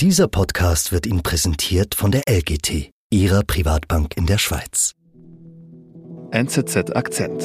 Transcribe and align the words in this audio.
Dieser 0.00 0.28
Podcast 0.28 0.92
wird 0.92 1.06
Ihnen 1.06 1.22
präsentiert 1.22 1.94
von 1.94 2.10
der 2.10 2.24
LGT, 2.28 2.90
Ihrer 3.08 3.42
Privatbank 3.44 4.14
in 4.14 4.26
der 4.26 4.36
Schweiz. 4.36 4.92
NZZ 6.32 6.94
Akzent. 6.94 7.40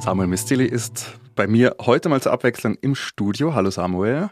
Samuel 0.00 0.28
Mistili 0.28 0.64
ist 0.64 1.18
bei 1.34 1.48
mir 1.48 1.74
heute 1.80 2.08
mal 2.08 2.22
zur 2.22 2.30
Abwechslung 2.30 2.76
im 2.80 2.94
Studio. 2.94 3.52
Hallo 3.52 3.70
Samuel. 3.70 4.30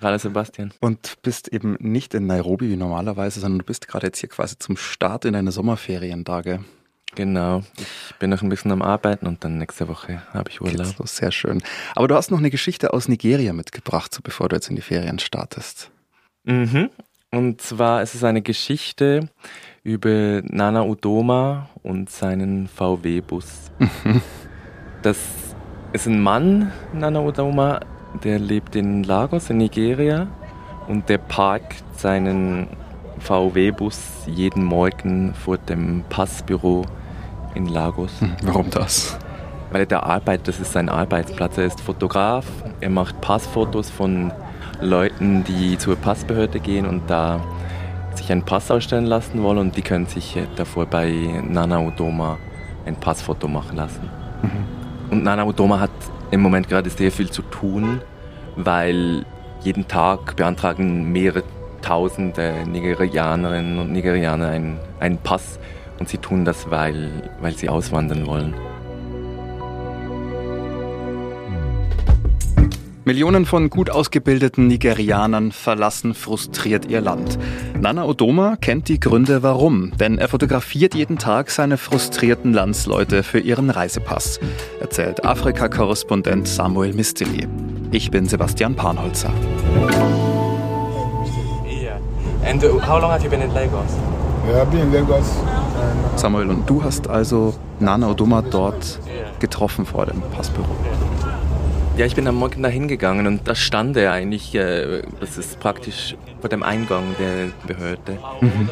Hallo 0.00 0.16
Sebastian. 0.16 0.72
Und 0.80 1.18
bist 1.20 1.48
eben 1.48 1.76
nicht 1.80 2.14
in 2.14 2.26
Nairobi 2.26 2.70
wie 2.70 2.76
normalerweise, 2.76 3.40
sondern 3.40 3.58
du 3.58 3.66
bist 3.66 3.86
gerade 3.88 4.06
jetzt 4.06 4.20
hier 4.20 4.30
quasi 4.30 4.58
zum 4.58 4.78
Start 4.78 5.26
in 5.26 5.34
deine 5.34 5.52
Sommerferientage. 5.52 6.60
Genau. 7.14 7.62
Ich 8.08 8.14
bin 8.16 8.30
noch 8.30 8.42
ein 8.42 8.48
bisschen 8.48 8.70
am 8.72 8.82
Arbeiten 8.82 9.26
und 9.26 9.44
dann 9.44 9.58
nächste 9.58 9.88
Woche 9.88 10.22
habe 10.32 10.50
ich 10.50 10.60
Urlaub. 10.60 10.94
So, 10.96 11.04
sehr 11.06 11.32
schön. 11.32 11.62
Aber 11.94 12.08
du 12.08 12.14
hast 12.14 12.30
noch 12.30 12.38
eine 12.38 12.50
Geschichte 12.50 12.92
aus 12.92 13.08
Nigeria 13.08 13.52
mitgebracht, 13.52 14.14
so 14.14 14.20
bevor 14.22 14.48
du 14.48 14.56
jetzt 14.56 14.70
in 14.70 14.76
die 14.76 14.82
Ferien 14.82 15.18
startest. 15.18 15.90
Mhm. 16.44 16.90
Und 17.32 17.60
zwar 17.60 18.02
ist 18.02 18.14
es 18.14 18.24
eine 18.24 18.42
Geschichte 18.42 19.28
über 19.82 20.42
Nana 20.44 20.82
Udoma 20.82 21.68
und 21.82 22.10
seinen 22.10 22.68
VW-Bus. 22.68 23.70
Mhm. 23.78 24.20
Das 25.02 25.18
ist 25.92 26.06
ein 26.06 26.20
Mann, 26.20 26.72
Nana 26.92 27.20
Udoma, 27.20 27.80
der 28.22 28.38
lebt 28.38 28.76
in 28.76 29.04
Lagos 29.04 29.50
in 29.50 29.58
Nigeria 29.58 30.28
und 30.88 31.08
der 31.08 31.18
parkt 31.18 31.82
seinen 31.96 32.68
VW-Bus 33.20 33.98
jeden 34.26 34.64
Morgen 34.64 35.34
vor 35.34 35.58
dem 35.58 36.04
Passbüro 36.08 36.84
in 37.54 37.66
Lagos. 37.66 38.20
Hm, 38.20 38.36
warum 38.42 38.70
das? 38.70 39.18
Weil 39.70 39.82
er 39.82 39.86
da 39.86 40.00
arbeitet, 40.00 40.48
das 40.48 40.60
ist 40.60 40.72
sein 40.72 40.88
Arbeitsplatz. 40.88 41.58
Er 41.58 41.66
ist 41.66 41.80
Fotograf, 41.80 42.46
er 42.80 42.90
macht 42.90 43.20
Passfotos 43.20 43.90
von 43.90 44.32
Leuten, 44.80 45.44
die 45.44 45.78
zur 45.78 45.96
Passbehörde 45.96 46.58
gehen 46.60 46.86
und 46.86 47.08
da 47.08 47.40
sich 48.14 48.32
einen 48.32 48.42
Pass 48.42 48.70
ausstellen 48.70 49.06
lassen 49.06 49.42
wollen 49.42 49.58
und 49.58 49.76
die 49.76 49.82
können 49.82 50.06
sich 50.06 50.36
davor 50.56 50.86
bei 50.86 51.42
Nana 51.46 51.80
Udoma 51.80 52.38
ein 52.86 52.96
Passfoto 52.96 53.46
machen 53.46 53.76
lassen. 53.76 54.10
Mhm. 54.42 55.12
Und 55.12 55.24
Nana 55.24 55.44
Udoma 55.44 55.80
hat 55.80 55.90
im 56.30 56.40
Moment 56.40 56.68
gerade 56.68 56.90
sehr 56.90 57.12
viel 57.12 57.30
zu 57.30 57.42
tun, 57.42 58.00
weil 58.56 59.24
jeden 59.60 59.86
Tag 59.86 60.36
beantragen 60.36 61.12
mehrere 61.12 61.42
tausend 61.82 62.36
Nigerianerinnen 62.38 63.78
und 63.78 63.92
Nigerianer 63.92 64.48
einen, 64.48 64.78
einen 65.00 65.18
Pass 65.18 65.58
und 66.00 66.08
sie 66.08 66.18
tun 66.18 66.44
das, 66.44 66.70
weil, 66.70 67.30
weil 67.40 67.54
sie 67.56 67.68
auswandern 67.68 68.26
wollen. 68.26 68.54
Millionen 73.04 73.46
von 73.46 73.70
gut 73.70 73.90
ausgebildeten 73.90 74.66
Nigerianern 74.66 75.52
verlassen 75.52 76.14
frustriert 76.14 76.84
ihr 76.84 77.00
Land. 77.00 77.38
Nana 77.80 78.04
Odoma 78.04 78.56
kennt 78.56 78.88
die 78.88 79.00
Gründe 79.00 79.42
warum, 79.42 79.92
denn 79.98 80.18
er 80.18 80.28
fotografiert 80.28 80.94
jeden 80.94 81.18
Tag 81.18 81.50
seine 81.50 81.76
frustrierten 81.76 82.52
Landsleute 82.52 83.22
für 83.22 83.40
ihren 83.40 83.70
Reisepass, 83.70 84.38
erzählt 84.80 85.24
Afrika-Korrespondent 85.24 86.46
Samuel 86.46 86.92
Misteli. 86.92 87.48
Ich 87.90 88.10
bin 88.10 88.26
Sebastian 88.26 88.76
Panholzer. 88.76 89.32
And 92.44 92.62
how 92.62 92.98
long 93.00 93.10
have 93.10 93.22
you 93.22 93.30
been 93.30 93.42
in 93.42 93.52
Lagos? 93.52 94.19
I've 94.48 94.70
been 94.70 94.80
in 94.80 94.92
Lagos. 94.92 95.26
Samuel, 96.16 96.50
und 96.50 96.68
du 96.68 96.82
hast 96.82 97.08
also 97.08 97.54
Nana 97.78 98.10
Odoma 98.10 98.42
dort 98.42 98.98
getroffen 99.38 99.86
vor 99.86 100.06
dem 100.06 100.20
Passbüro? 100.34 100.68
Ja, 101.96 102.06
ich 102.06 102.14
bin 102.14 102.26
am 102.26 102.36
Morgen 102.36 102.62
da 102.62 102.68
hingegangen 102.68 103.26
und 103.26 103.46
da 103.46 103.54
stand 103.54 103.96
er 103.96 104.12
eigentlich, 104.12 104.54
äh, 104.54 105.02
das 105.20 105.36
ist 105.36 105.60
praktisch 105.60 106.16
vor 106.40 106.48
dem 106.48 106.62
Eingang 106.62 107.14
der 107.18 107.50
Behörde. 107.66 108.18
Mhm. 108.40 108.70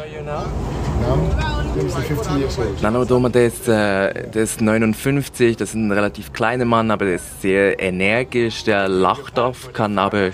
Nana 2.81 2.99
Odoma, 2.99 3.29
der 3.29 3.45
ist, 3.45 3.67
äh, 3.67 4.29
der 4.29 4.43
ist 4.43 4.61
59, 4.61 5.57
das 5.57 5.69
ist 5.69 5.75
ein 5.75 5.91
relativ 5.91 6.33
kleiner 6.33 6.65
Mann, 6.65 6.91
aber 6.91 7.05
der 7.05 7.15
ist 7.15 7.41
sehr 7.41 7.79
energisch, 7.79 8.63
der 8.63 8.87
lacht 8.87 9.37
oft, 9.37 9.73
kann 9.73 9.97
aber 9.99 10.31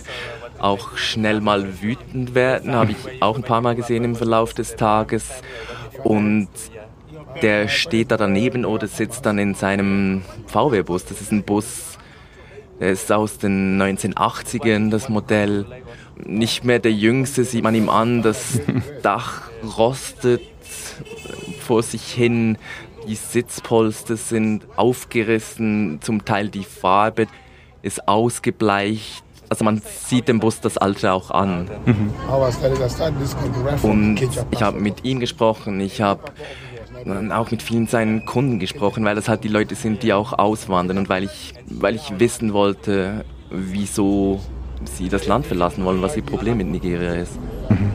auch 0.65 0.97
schnell 0.97 1.41
mal 1.41 1.81
wütend 1.81 2.33
werden, 2.33 2.73
habe 2.73 2.91
ich 2.91 3.21
auch 3.21 3.35
ein 3.35 3.43
paar 3.43 3.61
Mal 3.61 3.75
gesehen 3.75 4.03
im 4.03 4.15
Verlauf 4.15 4.53
des 4.53 4.75
Tages. 4.75 5.41
Und 6.03 6.49
der 7.41 7.67
steht 7.67 8.11
da 8.11 8.17
daneben 8.17 8.65
oder 8.65 8.87
sitzt 8.87 9.25
dann 9.25 9.37
in 9.37 9.53
seinem 9.53 10.23
VW-Bus. 10.47 11.05
Das 11.05 11.21
ist 11.21 11.31
ein 11.31 11.43
Bus, 11.43 11.97
er 12.79 12.91
ist 12.91 13.11
aus 13.11 13.37
den 13.37 13.79
1980ern, 13.79 14.89
das 14.89 15.07
Modell. 15.07 15.65
Nicht 16.25 16.63
mehr 16.63 16.79
der 16.79 16.93
Jüngste, 16.93 17.43
sieht 17.43 17.63
man 17.63 17.75
ihm 17.75 17.89
an. 17.89 18.23
Das 18.23 18.59
Dach 19.03 19.43
rostet 19.77 20.41
vor 21.59 21.83
sich 21.83 22.11
hin. 22.11 22.57
Die 23.07 23.15
Sitzpolster 23.15 24.17
sind 24.17 24.65
aufgerissen. 24.77 25.99
Zum 26.01 26.25
Teil 26.25 26.49
die 26.49 26.63
Farbe 26.63 27.27
ist 27.83 28.07
ausgebleicht. 28.07 29.24
Also 29.55 29.63
man 29.63 29.81
sieht 30.05 30.27
dem 30.27 30.41
Bus 30.41 30.59
das 30.59 30.77
Alter 30.77 31.13
auch 31.13 31.31
an. 31.31 31.69
Und 33.83 34.19
ich 34.51 34.61
habe 34.61 34.81
mit 34.81 35.05
ihm 35.05 35.21
gesprochen. 35.21 35.79
Ich 35.79 36.01
habe 36.01 36.23
auch 37.31 37.51
mit 37.51 37.61
vielen 37.61 37.87
seinen 37.87 38.25
Kunden 38.25 38.59
gesprochen, 38.59 39.05
weil 39.05 39.15
das 39.15 39.29
halt 39.29 39.45
die 39.45 39.47
Leute 39.47 39.75
sind, 39.75 40.03
die 40.03 40.11
auch 40.11 40.33
auswandern 40.33 40.97
und 40.97 41.07
weil 41.07 41.23
ich, 41.23 41.53
weil 41.69 41.95
ich 41.95 42.19
wissen 42.19 42.51
wollte, 42.51 43.23
wieso 43.49 44.41
sie 44.83 45.07
das 45.07 45.25
Land 45.25 45.45
verlassen 45.45 45.85
wollen, 45.85 46.01
was 46.01 46.17
ihr 46.17 46.23
Problem 46.23 46.57
mit 46.57 46.67
Nigeria 46.67 47.13
ist. 47.13 47.39
Mhm. 47.69 47.91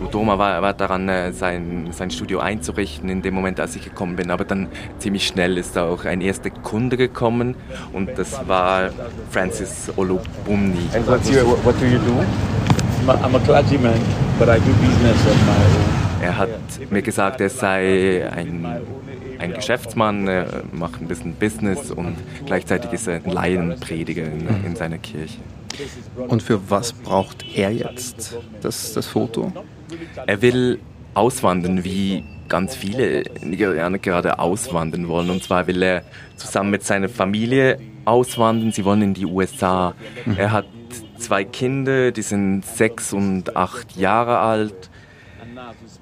Udoma 0.00 0.38
war, 0.38 0.62
war 0.62 0.74
daran, 0.74 1.08
äh, 1.08 1.32
sein, 1.32 1.88
sein 1.92 2.10
Studio 2.10 2.40
einzurichten 2.40 3.08
in 3.08 3.22
dem 3.22 3.34
Moment, 3.34 3.60
als 3.60 3.76
ich 3.76 3.84
gekommen 3.84 4.16
bin. 4.16 4.30
Aber 4.30 4.44
dann 4.44 4.68
ziemlich 4.98 5.26
schnell 5.26 5.58
ist 5.58 5.76
da 5.76 5.88
auch 5.88 6.04
ein 6.04 6.20
erster 6.20 6.50
Kunde 6.50 6.96
gekommen 6.96 7.54
und 7.92 8.10
das 8.16 8.46
war 8.48 8.90
Francis 9.30 9.90
Olubumni. 9.96 10.88
And 10.94 11.06
what's 11.06 11.30
your, 11.30 11.44
what 11.64 11.74
do 11.80 11.86
you 11.86 11.98
do? 11.98 12.24
I'm 13.06 13.34
a 13.34 13.38
clergyman, 13.40 14.00
but 14.38 14.48
I 14.48 14.58
do 14.58 14.72
business 14.74 15.26
on 15.26 15.46
my 15.46 15.52
own. 15.52 15.98
Er 16.20 16.36
hat 16.36 16.50
mir 16.90 17.02
gesagt, 17.02 17.40
er 17.40 17.48
sei 17.48 18.28
ein, 18.30 18.66
ein 19.38 19.54
Geschäftsmann, 19.54 20.26
er 20.26 20.64
macht 20.72 21.00
ein 21.00 21.06
bisschen 21.06 21.34
Business 21.34 21.92
und 21.92 22.16
gleichzeitig 22.44 22.92
ist 22.92 23.06
er 23.06 23.14
ein 23.24 23.30
Laienprediger 23.30 24.24
in, 24.24 24.48
in 24.66 24.76
seiner 24.76 24.98
Kirche. 24.98 25.38
Und 26.16 26.42
für 26.42 26.70
was 26.70 26.92
braucht 26.92 27.44
er 27.54 27.70
jetzt 27.70 28.36
das, 28.60 28.92
das 28.94 29.06
Foto? 29.06 29.52
Er 30.26 30.42
will 30.42 30.80
auswandern, 31.14 31.84
wie 31.84 32.24
ganz 32.48 32.74
viele 32.74 33.24
Nigerianer 33.42 33.98
gerade 33.98 34.38
auswandern 34.38 35.08
wollen. 35.08 35.30
Und 35.30 35.42
zwar 35.42 35.66
will 35.66 35.82
er 35.82 36.02
zusammen 36.36 36.70
mit 36.70 36.84
seiner 36.84 37.08
Familie 37.08 37.78
auswandern. 38.04 38.72
Sie 38.72 38.84
wollen 38.84 39.02
in 39.02 39.14
die 39.14 39.26
USA. 39.26 39.94
Mhm. 40.24 40.36
Er 40.38 40.52
hat 40.52 40.66
zwei 41.18 41.44
Kinder, 41.44 42.10
die 42.10 42.22
sind 42.22 42.64
sechs 42.64 43.12
und 43.12 43.56
acht 43.56 43.96
Jahre 43.96 44.38
alt 44.38 44.90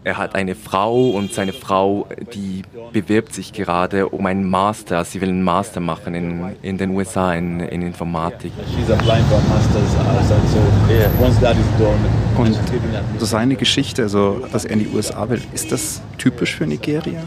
er 0.05 0.19
hat 0.19 0.37
eine 0.37 0.55
Frau 0.55 1.11
und 1.11 1.33
seine 1.33 1.53
Frau, 1.53 2.07
die 2.33 2.63
bewirbt 2.93 3.35
sich 3.35 3.53
gerade 3.53 4.09
um 4.09 4.25
einen 4.27 4.49
Master. 4.49 5.05
Sie 5.05 5.21
will 5.21 5.31
einen 5.31 5.43
Master 5.43 5.81
machen 5.81 6.15
in, 6.15 6.57
in 6.63 6.79
den 6.79 6.91
USA 6.91 7.35
in, 7.35 7.59
in 7.61 7.83
Informatik. 7.83 8.53
Und 12.39 12.59
so 13.19 13.25
seine 13.25 13.57
Geschichte, 13.57 14.03
also 14.03 14.47
dass 14.53 14.65
er 14.67 14.73
in 14.73 14.81
die 14.81 14.89
USA 14.89 15.29
will, 15.29 15.41
ist 15.55 15.73
das 15.73 16.03
typisch 16.19 16.57
für 16.57 16.67
Nigeria? 16.67 17.23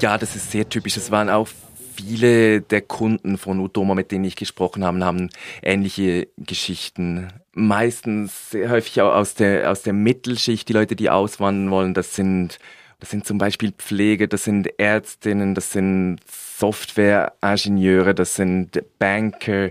Ja, 0.00 0.18
das 0.18 0.34
ist 0.34 0.50
sehr 0.50 0.68
typisch. 0.68 0.96
Es 0.96 1.10
waren 1.10 1.30
auch 1.30 1.48
viele 1.96 2.60
der 2.60 2.82
Kunden 2.82 3.38
von 3.38 3.60
Udoma, 3.60 3.94
mit 3.94 4.10
denen 4.10 4.24
ich 4.24 4.36
gesprochen 4.36 4.84
habe, 4.84 5.04
haben 5.04 5.30
ähnliche 5.62 6.28
Geschichten. 6.36 7.28
Meistens 7.52 8.50
häufig 8.52 9.00
auch 9.00 9.14
aus 9.14 9.34
der, 9.34 9.70
aus 9.70 9.82
der 9.82 9.92
Mittelschicht, 9.92 10.68
die 10.68 10.72
Leute, 10.72 10.96
die 10.96 11.08
auswandern 11.08 11.70
wollen, 11.70 11.94
das 11.94 12.14
sind, 12.14 12.58
das 12.98 13.10
sind 13.10 13.26
zum 13.26 13.38
Beispiel 13.38 13.72
Pflege, 13.72 14.28
das 14.28 14.44
sind 14.44 14.68
Ärztinnen, 14.78 15.54
das 15.54 15.72
sind 15.72 16.18
Softwareingenieure, 16.28 18.14
das 18.14 18.34
sind 18.34 18.82
Banker. 18.98 19.70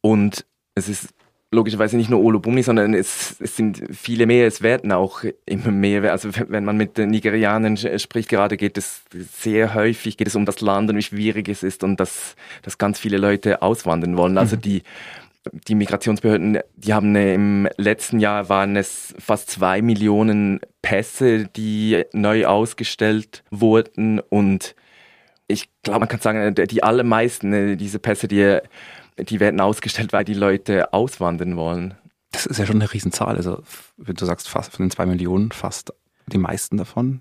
Und 0.00 0.44
es 0.74 0.88
ist 0.88 1.14
logischerweise 1.52 1.98
nicht 1.98 2.08
nur 2.08 2.20
Olubumni, 2.20 2.62
sondern 2.62 2.94
es, 2.94 3.36
es 3.38 3.56
sind 3.56 3.84
viele 3.92 4.26
mehr, 4.26 4.46
es 4.46 4.62
werden 4.62 4.90
auch 4.90 5.22
immer 5.44 5.70
mehr. 5.70 6.10
Also 6.10 6.30
wenn 6.48 6.64
man 6.64 6.78
mit 6.78 6.96
den 6.96 7.10
Nigerianern 7.10 7.76
spricht, 7.76 8.30
gerade 8.30 8.56
geht 8.56 8.78
es 8.78 9.02
sehr 9.12 9.74
häufig, 9.74 10.16
geht 10.16 10.26
es 10.26 10.34
um 10.34 10.46
das 10.46 10.62
Land 10.62 10.90
und 10.90 10.96
wie 10.96 11.02
schwierig 11.02 11.48
es 11.48 11.62
ist 11.62 11.84
und 11.84 12.00
dass, 12.00 12.36
dass 12.62 12.78
ganz 12.78 12.98
viele 12.98 13.18
Leute 13.18 13.60
auswandern 13.60 14.16
wollen. 14.16 14.38
Also 14.38 14.56
mhm. 14.56 14.62
die, 14.62 14.82
die 15.68 15.74
Migrationsbehörden, 15.74 16.60
die 16.76 16.94
haben 16.94 17.14
im 17.14 17.68
letzten 17.76 18.18
Jahr 18.18 18.48
waren 18.48 18.74
es 18.74 19.14
fast 19.18 19.50
zwei 19.50 19.82
Millionen 19.82 20.60
Pässe, 20.80 21.48
die 21.54 22.02
neu 22.14 22.46
ausgestellt 22.46 23.44
wurden 23.50 24.20
und 24.20 24.74
Ich 25.48 25.68
glaube, 25.82 26.00
man 26.00 26.08
kann 26.08 26.20
sagen, 26.20 26.54
die 26.54 26.82
allermeisten, 26.82 27.52
äh, 27.52 27.76
diese 27.76 27.98
Pässe, 27.98 28.26
die, 28.26 28.60
die 29.18 29.40
werden 29.40 29.60
ausgestellt, 29.60 30.12
weil 30.12 30.24
die 30.24 30.34
Leute 30.34 30.92
auswandern 30.92 31.56
wollen. 31.56 31.94
Das 32.30 32.46
ist 32.46 32.58
ja 32.58 32.66
schon 32.66 32.76
eine 32.76 32.92
Riesenzahl. 32.92 33.36
Also, 33.36 33.62
wenn 33.96 34.14
du 34.14 34.24
sagst, 34.24 34.48
fast 34.48 34.72
von 34.72 34.86
den 34.86 34.90
zwei 34.90 35.06
Millionen, 35.06 35.52
fast 35.52 35.92
die 36.26 36.38
meisten 36.38 36.76
davon. 36.76 37.20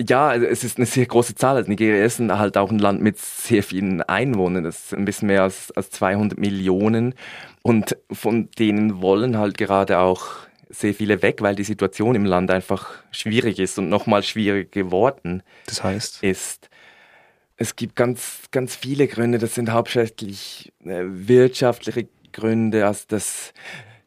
Ja, 0.00 0.28
also 0.28 0.46
es 0.46 0.62
ist 0.62 0.76
eine 0.76 0.86
sehr 0.86 1.06
große 1.06 1.36
Zahl. 1.36 1.56
Also 1.56 1.70
Nigeria 1.70 2.04
ist 2.04 2.20
halt 2.20 2.58
auch 2.58 2.70
ein 2.70 2.78
Land 2.78 3.00
mit 3.00 3.18
sehr 3.18 3.62
vielen 3.62 4.02
Einwohnern. 4.02 4.64
Das 4.64 4.86
ist 4.86 4.94
ein 4.94 5.06
bisschen 5.06 5.28
mehr 5.28 5.42
als, 5.42 5.70
als 5.72 5.90
200 5.90 6.38
Millionen. 6.38 7.14
Und 7.62 7.96
von 8.12 8.50
denen 8.58 9.00
wollen 9.00 9.38
halt 9.38 9.56
gerade 9.56 9.98
auch 9.98 10.26
sehr 10.68 10.92
viele 10.92 11.22
weg, 11.22 11.40
weil 11.40 11.54
die 11.54 11.64
Situation 11.64 12.14
im 12.14 12.26
Land 12.26 12.50
einfach 12.50 12.90
schwierig 13.10 13.58
ist 13.58 13.78
und 13.78 13.88
nochmal 13.88 14.22
schwieriger 14.22 14.68
geworden 14.68 15.42
das 15.66 15.82
heißt? 15.82 16.22
ist. 16.22 16.68
Es 17.56 17.76
gibt 17.76 17.96
ganz, 17.96 18.42
ganz 18.50 18.76
viele 18.76 19.08
Gründe. 19.08 19.38
Das 19.38 19.54
sind 19.54 19.70
hauptsächlich 19.70 20.72
äh, 20.84 21.02
wirtschaftliche 21.04 22.08
Gründe. 22.32 22.86
Also 22.86 23.04
das, 23.08 23.54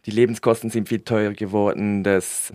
die 0.06 0.12
Lebenskosten 0.12 0.69
sind 0.69 0.88
viel 0.88 1.00
teurer 1.00 1.34
geworden. 1.34 2.04
Das 2.04 2.54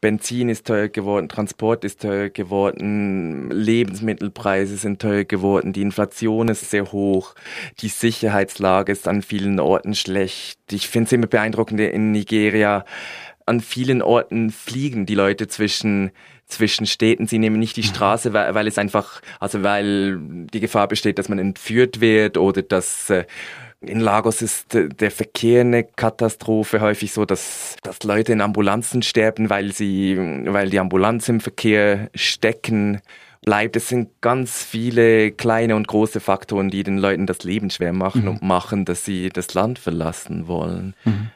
Benzin 0.00 0.48
ist 0.48 0.66
teuer 0.66 0.88
geworden, 0.88 1.28
Transport 1.28 1.84
ist 1.84 2.02
teuer 2.02 2.28
geworden, 2.28 3.50
Lebensmittelpreise 3.50 4.76
sind 4.76 5.00
teuer 5.00 5.24
geworden, 5.24 5.72
die 5.72 5.82
Inflation 5.82 6.48
ist 6.48 6.70
sehr 6.70 6.92
hoch, 6.92 7.34
die 7.80 7.88
Sicherheitslage 7.88 8.92
ist 8.92 9.08
an 9.08 9.22
vielen 9.22 9.58
Orten 9.58 9.94
schlecht. 9.94 10.60
Ich 10.70 10.88
finde 10.88 11.06
es 11.06 11.12
immer 11.12 11.26
beeindruckend 11.26 11.80
in 11.80 12.12
Nigeria. 12.12 12.84
An 13.46 13.60
vielen 13.60 14.02
Orten 14.02 14.50
fliegen 14.50 15.06
die 15.06 15.14
Leute 15.14 15.48
zwischen 15.48 16.10
zwischen 16.46 16.86
Städten. 16.86 17.26
Sie 17.26 17.38
nehmen 17.38 17.58
nicht 17.58 17.76
die 17.76 17.82
mhm. 17.82 17.86
Straße, 17.86 18.32
weil, 18.32 18.54
weil 18.54 18.66
es 18.66 18.78
einfach, 18.78 19.20
also 19.40 19.62
weil 19.62 20.18
die 20.52 20.60
Gefahr 20.60 20.88
besteht, 20.88 21.18
dass 21.18 21.28
man 21.28 21.38
entführt 21.38 22.00
wird 22.00 22.38
oder 22.38 22.62
dass 22.62 23.10
äh, 23.10 23.24
in 23.80 24.00
Lagos 24.00 24.42
ist 24.42 24.68
der 24.72 25.10
Verkehr 25.10 25.60
eine 25.60 25.84
Katastrophe, 25.84 26.80
häufig 26.80 27.12
so, 27.12 27.24
dass, 27.24 27.76
dass 27.82 28.02
Leute 28.02 28.32
in 28.32 28.40
Ambulanzen 28.40 29.02
sterben, 29.02 29.50
weil 29.50 29.72
sie, 29.72 30.16
weil 30.46 30.70
die 30.70 30.80
Ambulanz 30.80 31.28
im 31.28 31.40
Verkehr 31.40 32.10
stecken 32.14 33.00
bleibt. 33.42 33.76
Es 33.76 33.88
sind 33.88 34.20
ganz 34.22 34.64
viele 34.64 35.30
kleine 35.30 35.76
und 35.76 35.86
große 35.86 36.20
Faktoren, 36.20 36.70
die 36.70 36.82
den 36.84 36.98
Leuten 36.98 37.26
das 37.26 37.44
Leben 37.44 37.70
schwer 37.70 37.92
machen 37.92 38.22
mhm. 38.22 38.28
und 38.28 38.42
machen, 38.42 38.84
dass 38.84 39.04
sie 39.04 39.28
das 39.28 39.52
Land 39.54 39.78
verlassen 39.78 40.48
wollen. 40.48 40.94
Mhm. 41.04 41.28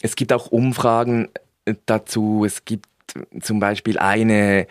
Es 0.00 0.14
gibt 0.14 0.32
auch 0.32 0.46
Umfragen 0.46 1.28
dazu. 1.86 2.44
Es 2.44 2.64
gibt 2.64 2.86
zum 3.40 3.60
Beispiel 3.60 3.98
eine, 3.98 4.66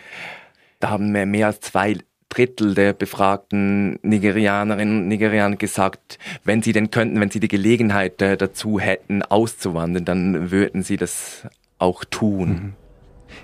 da 0.80 0.90
haben 0.90 1.12
wir 1.12 1.26
mehr 1.26 1.48
als 1.48 1.60
zwei 1.60 1.96
Drittel 2.28 2.74
der 2.74 2.92
befragten 2.92 3.98
Nigerianerinnen 4.02 5.02
und 5.02 5.08
Nigerianer 5.08 5.56
gesagt, 5.56 6.18
wenn 6.44 6.62
sie 6.62 6.72
denn 6.72 6.90
könnten, 6.90 7.20
wenn 7.20 7.30
sie 7.30 7.40
die 7.40 7.48
Gelegenheit 7.48 8.20
äh, 8.20 8.36
dazu 8.36 8.78
hätten, 8.78 9.22
auszuwandern, 9.22 10.04
dann 10.04 10.50
würden 10.50 10.82
sie 10.82 10.96
das 10.96 11.46
auch 11.78 12.04
tun. 12.04 12.48
Mhm. 12.48 12.72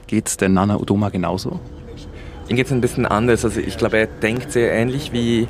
Geht's 0.06 0.36
denn 0.36 0.52
Nana 0.52 0.76
Udoma 0.76 1.08
genauso? 1.08 1.60
Ihm 2.48 2.56
geht's 2.56 2.72
ein 2.72 2.82
bisschen 2.82 3.06
anders. 3.06 3.44
Also 3.44 3.60
ich 3.60 3.78
glaube, 3.78 3.98
er 3.98 4.06
denkt 4.06 4.52
sehr 4.52 4.72
ähnlich 4.72 5.12
wie 5.12 5.48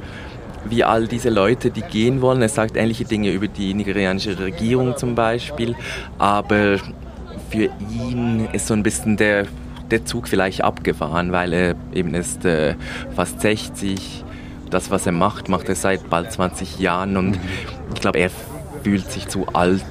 wie 0.67 0.83
all 0.83 1.07
diese 1.07 1.29
Leute, 1.29 1.71
die 1.71 1.83
gehen 1.83 2.23
wollen. 2.23 2.41
Er 2.41 2.49
sagt 2.49 2.77
ähnliche 2.77 3.05
Dinge 3.05 3.31
über 3.31 3.49
die 3.49 3.75
nigerianische 3.75 4.39
Regierung 4.39 4.97
zum 4.97 5.15
Beispiel, 5.15 5.75
aber 6.19 6.79
für 7.55 7.71
ihn 7.81 8.49
ist 8.53 8.67
so 8.67 8.75
ein 8.75 8.83
bisschen 8.83 9.17
der 9.17 9.47
der 9.91 10.05
Zug 10.07 10.29
vielleicht 10.29 10.65
abgefahren, 10.65 11.31
weil 11.31 11.53
er 11.53 11.75
eben 11.93 12.15
ist 12.15 12.45
äh, 12.47 12.75
fast 13.15 13.43
60. 13.43 14.25
Das, 14.71 14.91
was 14.91 15.05
er 15.05 15.13
macht, 15.13 15.51
macht 15.51 15.69
er 15.69 15.75
seit 15.75 16.09
bald 16.09 16.33
20 16.33 16.79
Jahren 16.79 17.17
und 17.19 17.39
ich 17.95 18.01
glaube, 18.01 18.19
er 18.19 18.31
fühlt 18.83 19.09
sich 19.13 19.29
zu 19.29 19.47
alt 19.53 19.85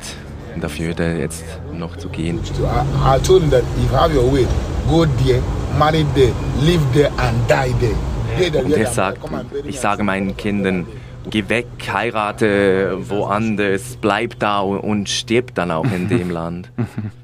dafür, 0.60 0.94
da 0.94 1.12
jetzt 1.12 1.46
noch 1.72 1.96
zu 1.96 2.10
gehen. 2.10 2.40
I, 2.40 3.20
told 3.20 3.44
him 3.44 3.52
that 3.52 3.62
if 3.78 3.92
you 3.92 3.98
have 3.98 4.14
your 4.14 4.34
way, 4.34 4.48
go 4.90 5.06
there, 5.24 5.42
marry 5.78 6.06
there, 6.16 6.34
live 6.66 6.82
there 6.94 7.12
and 7.18 7.38
die 7.48 7.74
there. 7.80 8.64
Und 8.66 8.74
er 8.74 8.88
sagt, 8.88 9.20
ich 9.64 9.80
sage 9.80 10.04
meinen 10.04 10.36
Kindern, 10.36 10.88
geh 11.30 11.48
weg, 11.48 11.68
heirate 11.88 12.98
woanders, 13.08 13.98
bleib 14.02 14.40
da 14.40 14.62
und 14.62 15.08
stirb 15.08 15.54
dann 15.54 15.70
auch 15.70 15.86
in 15.86 16.10
dem 16.10 16.32
Land. 16.32 16.72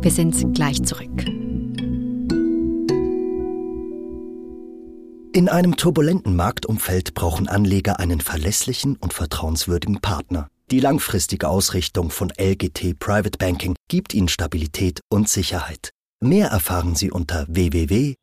Wir 0.00 0.10
sind 0.10 0.54
gleich 0.54 0.82
zurück. 0.84 1.24
In 5.32 5.48
einem 5.48 5.76
turbulenten 5.76 6.36
Marktumfeld 6.36 7.14
brauchen 7.14 7.48
Anleger 7.48 7.98
einen 8.00 8.20
verlässlichen 8.20 8.96
und 8.96 9.12
vertrauenswürdigen 9.12 10.00
Partner. 10.00 10.48
Die 10.70 10.80
langfristige 10.80 11.48
Ausrichtung 11.48 12.10
von 12.10 12.30
LGT 12.30 12.98
Private 12.98 13.38
Banking 13.38 13.74
gibt 13.88 14.14
Ihnen 14.14 14.28
Stabilität 14.28 15.00
und 15.08 15.28
Sicherheit. 15.28 15.90
Mehr 16.20 16.48
erfahren 16.48 16.94
Sie 16.94 17.10
unter 17.10 17.46
www.lgt.com. 17.48 18.16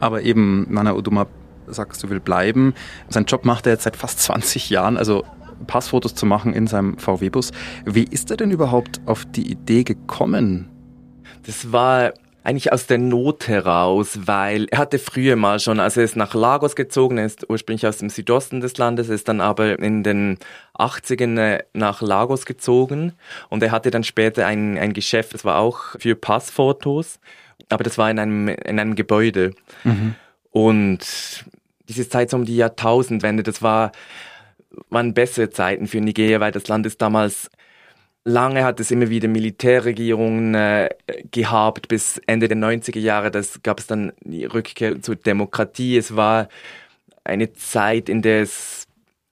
Aber 0.00 0.22
eben, 0.22 0.66
Nana 0.70 0.94
Uduma 0.94 1.26
sagst, 1.66 2.02
du 2.02 2.10
will 2.10 2.20
bleiben. 2.20 2.74
Sein 3.08 3.24
Job 3.24 3.44
macht 3.44 3.66
er 3.66 3.72
jetzt 3.72 3.84
seit 3.84 3.96
fast 3.96 4.20
20 4.20 4.70
Jahren, 4.70 4.96
also 4.96 5.24
Passfotos 5.66 6.14
zu 6.14 6.26
machen 6.26 6.52
in 6.54 6.66
seinem 6.66 6.98
VW-Bus. 6.98 7.50
Wie 7.84 8.04
ist 8.04 8.30
er 8.30 8.36
denn 8.36 8.50
überhaupt 8.50 9.00
auf 9.06 9.24
die 9.26 9.50
Idee 9.50 9.84
gekommen? 9.84 10.70
Das 11.44 11.72
war 11.72 12.12
eigentlich 12.44 12.72
aus 12.72 12.86
der 12.86 12.98
Not 12.98 13.48
heraus, 13.48 14.20
weil 14.24 14.68
er 14.70 14.78
hatte 14.78 14.98
früher 14.98 15.36
mal 15.36 15.60
schon, 15.60 15.80
also 15.80 16.00
er 16.00 16.04
ist 16.04 16.16
nach 16.16 16.32
Lagos 16.32 16.76
gezogen, 16.76 17.18
er 17.18 17.26
ist 17.26 17.48
ursprünglich 17.50 17.86
aus 17.86 17.98
dem 17.98 18.08
Südosten 18.08 18.60
des 18.60 18.78
Landes, 18.78 19.10
ist 19.10 19.28
dann 19.28 19.42
aber 19.42 19.78
in 19.78 20.02
den 20.02 20.38
80ern 20.78 21.38
äh, 21.38 21.64
nach 21.74 22.00
Lagos 22.00 22.46
gezogen 22.46 23.12
und 23.50 23.62
er 23.62 23.70
hatte 23.70 23.90
dann 23.90 24.02
später 24.02 24.46
ein, 24.46 24.78
ein 24.78 24.94
Geschäft, 24.94 25.34
das 25.34 25.44
war 25.44 25.58
auch 25.58 25.96
für 25.98 26.14
Passfotos 26.14 27.20
aber 27.68 27.84
das 27.84 27.98
war 27.98 28.10
in 28.10 28.18
einem, 28.18 28.48
in 28.48 28.78
einem 28.78 28.94
Gebäude. 28.94 29.52
Mhm. 29.84 30.14
Und 30.50 31.44
diese 31.88 32.08
Zeit 32.08 32.30
so 32.30 32.36
um 32.36 32.44
die 32.44 32.56
Jahrtausendwende, 32.56 33.42
das 33.42 33.62
war, 33.62 33.92
waren 34.90 35.14
bessere 35.14 35.50
Zeiten 35.50 35.86
für 35.86 36.00
Nigeria, 36.00 36.40
weil 36.40 36.52
das 36.52 36.68
Land 36.68 36.86
ist 36.86 37.00
damals 37.00 37.50
lange 38.28 38.64
hat 38.64 38.78
es 38.78 38.90
immer 38.90 39.08
wieder 39.08 39.28
Militärregierungen 39.28 40.54
äh, 40.54 40.90
gehabt 41.30 41.88
bis 41.88 42.18
Ende 42.26 42.46
der 42.48 42.58
90er 42.58 42.98
Jahre. 42.98 43.30
Das 43.30 43.62
gab 43.62 43.80
es 43.80 43.86
dann 43.86 44.12
die 44.20 44.44
Rückkehr 44.44 45.00
zur 45.00 45.16
Demokratie. 45.16 45.96
Es 45.96 46.14
war 46.14 46.48
eine 47.24 47.52
Zeit, 47.54 48.08
in 48.08 48.22
der 48.22 48.42
es 48.42 48.86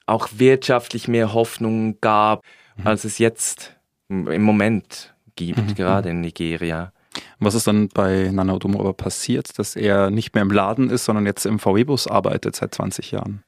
auch 0.06 0.28
wirtschaftlich 0.36 1.08
mehr 1.08 1.34
Hoffnung 1.34 2.00
gab, 2.00 2.42
mhm. 2.76 2.86
als 2.86 3.04
es 3.04 3.18
jetzt 3.18 3.76
im 4.08 4.42
Moment 4.42 5.14
gibt, 5.34 5.58
mhm. 5.58 5.74
gerade 5.74 6.10
in 6.10 6.20
Nigeria. 6.20 6.92
Was 7.38 7.54
ist 7.54 7.66
dann 7.66 7.88
bei 7.88 8.30
Nana 8.32 8.54
Odomo 8.54 8.80
aber 8.80 8.92
passiert, 8.92 9.58
dass 9.58 9.76
er 9.76 10.10
nicht 10.10 10.34
mehr 10.34 10.42
im 10.42 10.50
Laden 10.50 10.90
ist, 10.90 11.04
sondern 11.04 11.26
jetzt 11.26 11.46
im 11.46 11.58
VW-Bus 11.58 12.06
arbeitet 12.06 12.56
seit 12.56 12.74
20 12.74 13.12
Jahren? 13.12 13.42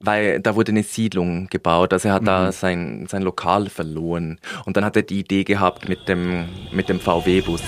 Weil 0.00 0.40
da 0.40 0.54
wurde 0.54 0.70
eine 0.70 0.84
Siedlung 0.84 1.48
gebaut, 1.48 1.92
also 1.92 2.08
er 2.08 2.14
hat 2.14 2.22
mhm. 2.22 2.26
da 2.26 2.52
sein, 2.52 3.06
sein 3.08 3.22
Lokal 3.22 3.68
verloren. 3.68 4.38
Und 4.64 4.76
dann 4.76 4.84
hat 4.84 4.96
er 4.96 5.02
die 5.02 5.20
Idee 5.20 5.44
gehabt 5.44 5.88
mit 5.88 6.08
dem, 6.08 6.48
mit 6.72 6.88
dem 6.88 7.00
VW-Bus. 7.00 7.62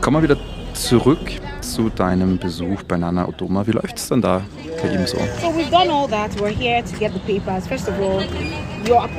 Kommen 0.00 0.16
wir 0.16 0.22
wieder 0.28 0.40
zurück 0.74 1.20
zu 1.60 1.90
deinem 1.90 2.38
Besuch 2.38 2.82
bei 2.84 2.96
Nana 2.96 3.28
Odoma. 3.28 3.66
Wie 3.66 3.72
läuft 3.72 3.98
es 3.98 4.08
denn 4.08 4.22
da 4.22 4.42
bei 4.82 4.88
ihm 4.88 5.06
so? 5.06 5.18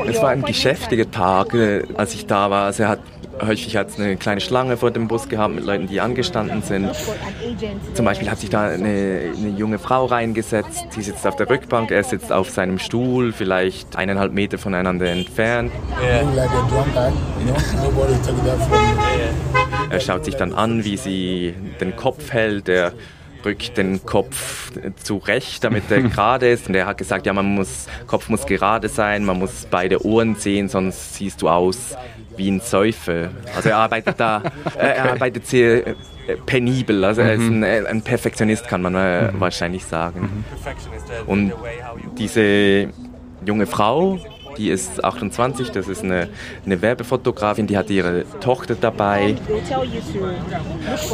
Es 0.07 0.21
war 0.21 0.29
ein 0.29 0.41
geschäftiger 0.41 1.09
Tag, 1.09 1.53
als 1.95 2.13
ich 2.13 2.25
da 2.25 2.49
war. 2.49 2.65
Also 2.65 2.83
er 2.83 2.89
hat 2.89 2.99
häufig 3.41 3.75
hat 3.75 3.89
es 3.89 3.99
eine 3.99 4.15
kleine 4.17 4.41
Schlange 4.41 4.77
vor 4.77 4.91
dem 4.91 5.07
Bus 5.07 5.29
gehabt 5.29 5.55
mit 5.55 5.65
Leuten, 5.65 5.87
die 5.87 6.01
angestanden 6.01 6.61
sind. 6.61 6.89
Zum 7.93 8.05
Beispiel 8.05 8.29
hat 8.29 8.39
sich 8.39 8.49
da 8.49 8.69
eine, 8.69 9.33
eine 9.37 9.49
junge 9.57 9.79
Frau 9.79 10.05
reingesetzt. 10.05 10.85
Sie 10.91 11.01
sitzt 11.01 11.25
auf 11.25 11.35
der 11.35 11.49
Rückbank, 11.49 11.91
er 11.91 12.03
sitzt 12.03 12.31
auf 12.31 12.49
seinem 12.49 12.79
Stuhl, 12.79 13.31
vielleicht 13.33 13.95
eineinhalb 13.95 14.33
Meter 14.33 14.57
voneinander 14.57 15.07
entfernt. 15.07 15.71
Er 19.89 19.99
schaut 19.99 20.25
sich 20.25 20.35
dann 20.35 20.53
an, 20.53 20.83
wie 20.83 20.97
sie 20.97 21.53
den 21.79 21.95
Kopf 21.95 22.31
hält. 22.31 22.69
Er 22.69 22.93
rückt 23.45 23.77
den 23.77 24.05
Kopf 24.05 24.71
zurecht, 25.03 25.63
damit 25.63 25.89
er 25.89 26.01
gerade 26.01 26.49
ist. 26.49 26.67
Und 26.67 26.75
er 26.75 26.85
hat 26.85 26.97
gesagt, 26.97 27.25
ja, 27.25 27.33
man 27.33 27.45
muss, 27.45 27.87
Kopf 28.07 28.29
muss 28.29 28.45
gerade 28.45 28.89
sein, 28.89 29.25
man 29.25 29.39
muss 29.39 29.67
beide 29.69 30.05
Ohren 30.05 30.35
sehen, 30.35 30.69
sonst 30.69 31.15
siehst 31.15 31.41
du 31.41 31.49
aus 31.49 31.95
wie 32.37 32.49
ein 32.49 32.59
Säufer. 32.59 33.29
Also 33.55 33.69
er 33.69 33.77
arbeitet 33.77 34.19
da, 34.19 34.41
er 34.77 35.11
arbeitet 35.11 35.47
sehr 35.47 35.87
äh, 35.87 35.95
penibel, 36.45 37.03
also 37.03 37.21
er 37.21 37.33
ist 37.33 37.41
ein, 37.41 37.63
äh, 37.63 37.83
ein 37.87 38.01
Perfektionist, 38.01 38.67
kann 38.67 38.81
man 38.81 38.95
äh, 38.95 39.31
mhm. 39.31 39.39
wahrscheinlich 39.39 39.85
sagen. 39.85 40.21
Mhm. 40.21 41.27
Und 41.27 41.53
diese 42.17 42.89
junge 43.45 43.65
Frau, 43.65 44.19
die 44.57 44.69
ist 44.69 45.03
28, 45.03 45.71
das 45.71 45.87
ist 45.87 46.03
eine, 46.03 46.29
eine 46.65 46.81
Werbefotografin, 46.81 47.67
die 47.67 47.77
hat 47.77 47.89
ihre 47.89 48.25
Tochter 48.39 48.75
dabei. 48.75 49.35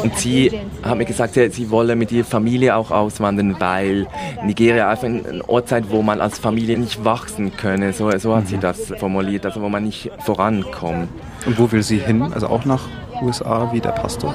Und 0.02 0.16
sie 0.16 0.60
hat 0.82 0.98
mir 0.98 1.04
gesagt, 1.04 1.34
sie, 1.34 1.48
sie 1.50 1.70
wolle 1.70 1.96
mit 1.96 2.12
ihrer 2.12 2.24
Familie 2.24 2.76
auch 2.76 2.90
auswandern, 2.90 3.56
weil 3.58 4.06
Nigeria 4.44 4.88
einfach 4.88 5.06
ein 5.06 5.42
Ort 5.46 5.68
sei, 5.68 5.82
wo 5.88 6.02
man 6.02 6.20
als 6.20 6.38
Familie 6.38 6.78
nicht 6.78 7.04
wachsen 7.04 7.56
könne. 7.56 7.92
So, 7.92 8.10
so 8.18 8.36
hat 8.36 8.48
sie 8.48 8.56
mhm. 8.56 8.60
das 8.60 8.92
formuliert, 8.98 9.46
also 9.46 9.60
wo 9.62 9.68
man 9.68 9.84
nicht 9.84 10.10
vorankommt. 10.24 11.08
Und 11.46 11.58
wo 11.58 11.70
will 11.70 11.82
sie 11.82 11.98
hin? 11.98 12.22
Also 12.22 12.48
auch 12.48 12.64
nach 12.64 12.88
USA 13.22 13.70
wie 13.72 13.80
der 13.80 13.90
Pastor? 13.90 14.34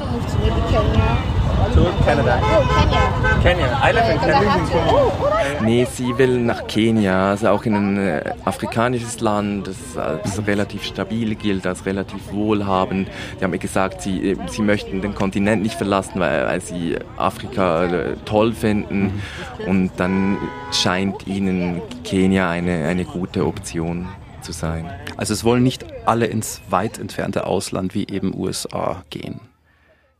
to 1.73 1.83
Canada. 2.05 2.37
Oh, 2.41 2.61
Kenya. 2.77 3.03
Kenya. 3.41 3.69
I 3.81 3.91
live 3.91 4.09
in 4.09 4.19
Kenya. 4.19 5.32
Nee, 5.63 5.87
sie 5.89 6.17
will 6.17 6.41
nach 6.41 6.67
Kenia, 6.67 7.29
also 7.29 7.47
auch 7.47 7.63
in 7.63 7.73
ein 7.73 7.97
äh, 7.97 8.33
afrikanisches 8.43 9.21
Land, 9.21 9.67
das 9.67 9.97
als 9.97 10.45
relativ 10.45 10.83
stabil 10.83 11.35
gilt, 11.35 11.65
als 11.65 11.85
relativ 11.85 12.33
wohlhabend. 12.33 13.07
Sie 13.37 13.43
haben 13.45 13.51
mir 13.51 13.59
gesagt, 13.59 14.01
sie, 14.01 14.31
äh, 14.31 14.37
sie 14.49 14.61
möchten 14.61 15.01
den 15.01 15.15
Kontinent 15.15 15.63
nicht 15.63 15.75
verlassen, 15.75 16.19
weil, 16.19 16.45
weil 16.45 16.59
sie 16.59 16.97
Afrika 17.15 17.85
äh, 17.85 18.15
toll 18.25 18.51
finden. 18.51 19.21
Und 19.65 19.91
dann 19.95 20.37
scheint 20.73 21.27
ihnen 21.27 21.81
Kenia 22.03 22.49
eine, 22.49 22.85
eine 22.85 23.05
gute 23.05 23.45
Option 23.45 24.09
zu 24.41 24.51
sein. 24.51 24.91
Also 25.15 25.33
es 25.33 25.45
wollen 25.45 25.63
nicht 25.63 25.85
alle 26.05 26.25
ins 26.25 26.61
weit 26.69 26.99
entfernte 26.99 27.47
Ausland 27.47 27.95
wie 27.95 28.05
eben 28.09 28.37
USA 28.37 29.03
gehen. 29.09 29.39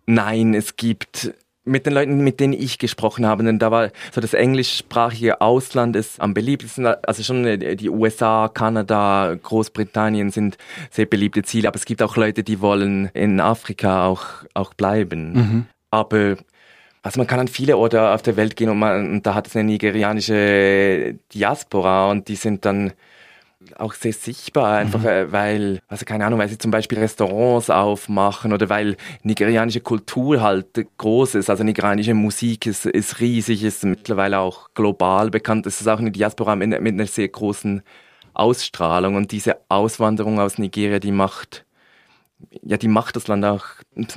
Nein, 0.06 0.54
es 0.54 0.78
gibt 0.78 1.34
mit 1.66 1.86
den 1.86 1.94
Leuten, 1.94 2.24
mit 2.24 2.40
denen 2.40 2.54
ich 2.54 2.78
gesprochen 2.78 3.26
habe, 3.26 3.44
denn 3.44 3.60
da 3.60 3.72
war 3.72 3.90
so 4.12 4.20
das 4.20 4.34
englischsprachige 4.34 5.40
Ausland 5.42 5.96
ist 5.96 6.20
am 6.20 6.34
beliebtesten, 6.34 6.86
also 6.86 7.24
schon 7.24 7.46
äh, 7.46 7.76
die 7.76 7.90
USA, 7.90 8.50
Kanada, 8.54 9.36
Großbritannien 9.42 10.30
sind 10.32 10.58
sehr 10.92 11.06
beliebte 11.06 11.44
Ziele, 11.44 11.70
aber 11.70 11.78
es 11.78 11.86
gibt 11.86 12.02
auch 12.02 12.18
Leute, 12.18 12.44
die 12.44 12.60
wollen 12.60 13.10
in 13.14 13.40
Afrika 13.40 14.08
auch, 14.08 14.26
auch 14.54 14.74
bleiben. 14.74 15.34
Mhm. 15.34 15.66
Aber 15.90 16.38
also 17.02 17.20
man 17.20 17.28
kann 17.28 17.40
an 17.40 17.48
viele 17.48 17.78
Orte 17.78 18.10
auf 18.10 18.22
der 18.22 18.38
Welt 18.38 18.56
gehen 18.56 18.70
und, 18.70 18.80
man, 18.80 19.12
und 19.12 19.26
da 19.26 19.36
hat 19.36 19.48
es 19.48 19.56
eine 19.56 19.66
nigerianische 19.66 21.16
Diaspora 21.34 22.10
und 22.10 22.28
die 22.30 22.36
sind 22.36 22.66
dann 22.66 22.94
auch 23.78 23.94
sehr 23.94 24.14
sichtbar, 24.14 24.78
einfach 24.78 25.02
mhm. 25.02 25.08
Äh, 25.08 25.32
weil, 25.32 25.80
also 25.88 26.06
keine 26.06 26.26
Ahnung, 26.26 26.40
weil 26.40 26.50
sie 26.50 26.58
zum 26.58 26.72
Beispiel 26.72 27.00
Restaurants 27.00 27.70
aufmachen 27.70 28.54
oder 28.54 28.70
weil 28.70 28.98
nigerianische 29.24 29.82
Kultur 29.82 30.42
halt 30.42 30.68
groß 30.98 31.36
ist. 31.36 31.50
Also 31.50 31.64
nigerianische 31.64 32.14
Musik 32.14 32.66
ist, 32.66 32.86
ist 32.86 33.20
riesig, 33.20 33.64
ist 33.64 33.84
mittlerweile 33.84 34.40
auch 34.40 34.70
global 34.74 35.30
bekannt. 35.30 35.66
Es 35.66 35.82
ist 35.82 35.88
auch 35.88 36.00
eine 36.00 36.12
Diaspora 36.12 36.56
mit, 36.56 36.70
mit 36.82 36.94
einer 36.94 37.08
sehr 37.08 37.28
großen 37.28 37.82
Ausstrahlung 38.34 39.16
und 39.16 39.32
diese 39.32 39.58
Auswanderung 39.70 40.40
aus 40.40 40.58
Nigeria, 40.58 41.00
die 41.00 41.12
macht, 41.12 41.66
ja, 42.64 42.78
die 42.78 42.88
macht 42.88 43.16
das 43.16 43.28
Land 43.28 43.46
auch 43.46 43.66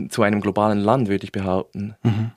zu 0.09 0.23
einem 0.23 0.41
globalen 0.41 0.79
Land, 0.79 1.09
würde 1.09 1.25
ich 1.25 1.33
behaupten. 1.33 1.97
Mhm. 2.03 2.33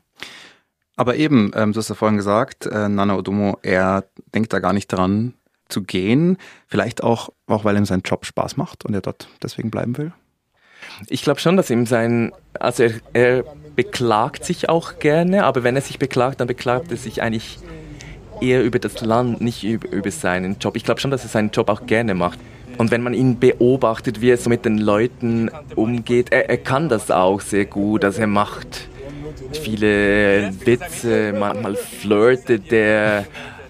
Aber 0.99 1.15
eben, 1.15 1.51
ähm, 1.55 1.71
du 1.71 1.79
hast 1.79 1.87
ja 1.87 1.95
vorhin 1.95 2.17
gesagt, 2.17 2.65
äh, 2.65 2.89
Nana 2.89 3.15
Odomo, 3.15 3.57
er 3.61 4.03
denkt 4.35 4.51
da 4.51 4.59
gar 4.59 4.73
nicht 4.73 4.87
dran, 4.87 5.33
zu 5.69 5.83
gehen. 5.83 6.37
Vielleicht 6.67 7.03
auch, 7.03 7.29
auch 7.47 7.63
weil 7.63 7.77
ihm 7.77 7.85
sein 7.85 8.01
Job 8.03 8.25
Spaß 8.25 8.57
macht 8.57 8.85
und 8.85 8.93
er 8.93 9.01
dort 9.01 9.27
deswegen 9.41 9.71
bleiben 9.71 9.97
will? 9.97 10.11
Ich 11.07 11.21
glaube 11.21 11.39
schon, 11.39 11.57
dass 11.57 11.69
ihm 11.69 11.85
sein, 11.85 12.31
also 12.59 12.83
er, 12.83 12.93
er 13.13 13.43
beklagt 13.75 14.43
sich 14.43 14.69
auch 14.69 14.99
gerne, 14.99 15.45
aber 15.45 15.63
wenn 15.63 15.75
er 15.75 15.81
sich 15.81 15.99
beklagt, 15.99 16.39
dann 16.39 16.47
beklagt 16.47 16.91
er 16.91 16.97
sich 16.97 17.21
eigentlich 17.21 17.59
eher 18.41 18.63
über 18.63 18.79
das 18.79 19.01
Land, 19.01 19.41
nicht 19.41 19.63
über, 19.63 19.89
über 19.91 20.11
seinen 20.11 20.57
Job. 20.59 20.75
Ich 20.75 20.83
glaube 20.83 20.99
schon, 20.99 21.11
dass 21.11 21.23
er 21.23 21.29
seinen 21.29 21.51
Job 21.51 21.69
auch 21.69 21.85
gerne 21.85 22.13
macht. 22.13 22.39
Und 22.77 22.91
wenn 22.91 23.01
man 23.01 23.13
ihn 23.13 23.39
beobachtet, 23.39 24.21
wie 24.21 24.29
er 24.29 24.37
so 24.37 24.49
mit 24.49 24.63
den 24.63 24.77
Leuten 24.77 25.51
umgeht, 25.75 26.31
er, 26.31 26.49
er 26.49 26.57
kann 26.57 26.87
das 26.87 27.11
auch 27.11 27.41
sehr 27.41 27.65
gut. 27.65 28.05
Also 28.05 28.21
er 28.21 28.27
macht 28.27 28.87
viele 29.61 30.51
Witze, 30.65 31.33
manchmal 31.37 31.75
flirtet 31.75 32.71
er 32.71 33.25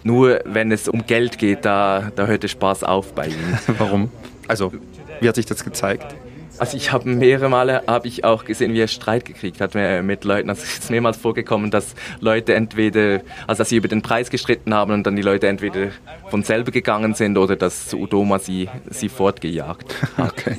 nur 0.09 0.39
wenn 0.43 0.71
es 0.71 0.87
um 0.87 1.05
Geld 1.05 1.37
geht, 1.37 1.65
da, 1.65 2.11
da 2.15 2.25
hört 2.25 2.41
der 2.41 2.47
Spaß 2.47 2.83
auf 2.83 3.13
bei 3.13 3.27
ihm. 3.27 3.57
Warum? 3.77 4.11
Also, 4.47 4.73
wie 5.21 5.27
hat 5.27 5.35
sich 5.35 5.45
das 5.45 5.63
gezeigt? 5.63 6.15
Also 6.57 6.75
ich 6.75 6.91
habe 6.91 7.07
mehrere 7.07 7.47
Male 7.47 7.83
habe 7.87 8.07
ich 8.07 8.25
auch 8.25 8.43
gesehen, 8.43 8.73
wie 8.73 8.81
er 8.81 8.87
Streit 8.87 9.23
gekriegt 9.23 9.61
hat 9.61 9.75
mit 9.75 10.25
Leuten. 10.25 10.49
Also 10.49 10.63
es 10.63 10.79
ist 10.79 10.89
mehrmals 10.89 11.15
vorgekommen, 11.17 11.69
dass 11.69 11.93
Leute 12.21 12.55
entweder, 12.55 13.21
also 13.45 13.59
dass 13.59 13.69
sie 13.69 13.77
über 13.77 13.87
den 13.87 14.01
Preis 14.01 14.31
gestritten 14.31 14.73
haben 14.73 14.91
und 14.91 15.05
dann 15.05 15.15
die 15.15 15.21
Leute 15.21 15.47
entweder 15.47 15.91
von 16.29 16.41
selber 16.43 16.71
gegangen 16.71 17.13
sind 17.13 17.37
oder 17.37 17.55
dass 17.55 17.93
Udoma 17.93 18.39
sie, 18.39 18.67
sie 18.89 19.09
fortgejagt 19.09 19.95
hat. 20.17 20.33
Okay. 20.39 20.57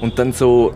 Und 0.00 0.18
dann 0.18 0.32
so 0.32 0.74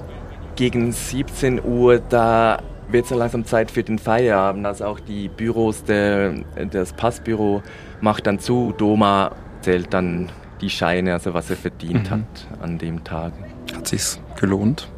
gegen 0.56 0.90
17 0.90 1.62
Uhr, 1.62 1.98
da 1.98 2.62
wird 2.88 3.06
so 3.06 3.16
langsam 3.16 3.44
Zeit 3.44 3.70
für 3.70 3.82
den 3.82 3.98
Feierabend. 3.98 4.66
Also 4.66 4.84
auch 4.84 5.00
die 5.00 5.28
Büros, 5.28 5.84
der, 5.84 6.34
das 6.70 6.92
Passbüro 6.92 7.62
macht 8.00 8.26
dann 8.26 8.38
zu. 8.38 8.74
Doma 8.76 9.32
zählt 9.60 9.92
dann 9.92 10.30
die 10.60 10.70
Scheine, 10.70 11.14
also 11.14 11.34
was 11.34 11.50
er 11.50 11.56
verdient 11.56 12.10
mhm. 12.10 12.14
hat 12.14 12.46
an 12.60 12.78
dem 12.78 13.04
Tag. 13.04 13.32
Hat 13.74 13.88
sich's 13.88 14.20
gelohnt 14.40 14.88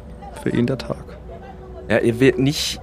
für 0.41 0.49
ihn 0.49 0.67
der 0.67 0.77
Tag? 0.77 1.03
Ja, 1.89 1.97
er 1.97 2.19
wird 2.19 2.39
nicht 2.39 2.79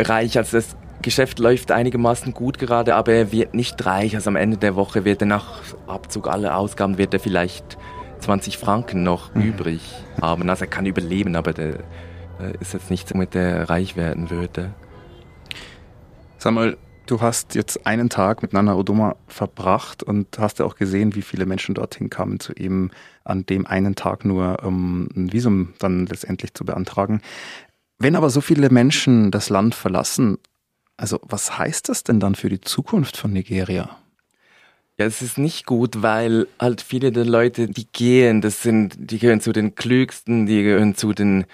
reich, 0.00 0.36
also 0.36 0.58
das 0.58 0.76
Geschäft 1.02 1.38
läuft 1.38 1.70
einigermaßen 1.70 2.32
gut 2.32 2.58
gerade, 2.58 2.94
aber 2.94 3.12
er 3.12 3.32
wird 3.32 3.54
nicht 3.54 3.84
reich. 3.84 4.14
Also 4.14 4.30
am 4.30 4.36
Ende 4.36 4.56
der 4.56 4.74
Woche 4.74 5.04
wird 5.04 5.22
er 5.22 5.26
nach 5.26 5.60
Abzug 5.86 6.28
aller 6.28 6.56
Ausgaben 6.56 6.98
wird 6.98 7.12
er 7.12 7.20
vielleicht 7.20 7.76
20 8.20 8.56
Franken 8.56 9.02
noch 9.02 9.34
mhm. 9.34 9.42
übrig 9.42 9.82
haben. 10.20 10.48
Also 10.48 10.64
er 10.64 10.70
kann 10.70 10.86
überleben, 10.86 11.36
aber 11.36 11.52
der, 11.52 11.80
ist 12.60 12.72
jetzt 12.74 12.90
nichts, 12.90 13.12
womit 13.14 13.34
er 13.34 13.68
reich 13.68 13.96
werden 13.96 14.30
würde. 14.30 14.74
Sag 16.38 16.52
mal, 16.52 16.76
du 17.06 17.20
hast 17.20 17.54
jetzt 17.54 17.86
einen 17.86 18.08
Tag 18.10 18.42
mit 18.42 18.52
Nana 18.52 18.74
Odoma 18.74 19.16
verbracht 19.26 20.02
und 20.02 20.38
hast 20.38 20.58
ja 20.58 20.64
auch 20.64 20.76
gesehen, 20.76 21.14
wie 21.14 21.22
viele 21.22 21.46
Menschen 21.46 21.74
dorthin 21.74 22.10
kamen, 22.10 22.40
zu 22.40 22.52
ihm 22.52 22.90
an 23.24 23.46
dem 23.46 23.66
einen 23.66 23.94
Tag 23.94 24.24
nur, 24.24 24.62
um 24.64 25.08
ein 25.16 25.32
Visum 25.32 25.74
dann 25.78 26.06
letztendlich 26.06 26.54
zu 26.54 26.64
beantragen. 26.64 27.20
Wenn 27.98 28.16
aber 28.16 28.30
so 28.30 28.40
viele 28.40 28.70
Menschen 28.70 29.30
das 29.30 29.48
Land 29.48 29.74
verlassen, 29.74 30.38
also 30.96 31.18
was 31.22 31.58
heißt 31.58 31.88
das 31.88 32.04
denn 32.04 32.20
dann 32.20 32.34
für 32.34 32.48
die 32.48 32.60
Zukunft 32.60 33.16
von 33.16 33.32
Nigeria? 33.32 33.96
Ja, 34.98 35.06
es 35.06 35.22
ist 35.22 35.38
nicht 35.38 35.66
gut, 35.66 36.02
weil 36.02 36.46
halt 36.60 36.80
viele 36.80 37.10
der 37.10 37.24
Leute, 37.24 37.66
die 37.66 37.86
gehen, 37.90 38.40
das 38.40 38.62
sind, 38.62 38.94
die 38.96 39.18
gehören 39.18 39.40
zu 39.40 39.52
den 39.52 39.74
klügsten, 39.74 40.46
die 40.46 40.62
gehören 40.62 40.94
zu 40.94 41.12
den 41.12 41.46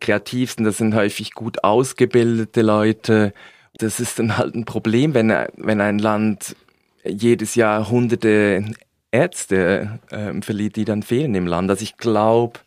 kreativsten, 0.00 0.64
das 0.64 0.78
sind 0.78 0.94
häufig 0.94 1.32
gut 1.32 1.62
ausgebildete 1.62 2.62
Leute. 2.62 3.34
Das 3.76 4.00
ist 4.00 4.18
dann 4.18 4.38
halt 4.38 4.54
ein 4.54 4.64
Problem, 4.64 5.12
wenn, 5.12 5.28
wenn 5.56 5.82
ein 5.82 5.98
Land 5.98 6.56
jedes 7.04 7.54
Jahr 7.54 7.90
hunderte 7.90 8.64
Ärzte 9.10 10.00
äh, 10.10 10.32
verliert, 10.40 10.76
die 10.76 10.86
dann 10.86 11.02
fehlen 11.02 11.34
im 11.34 11.46
Land. 11.46 11.68
Also 11.70 11.82
ich 11.82 11.98
glaube, 11.98 12.60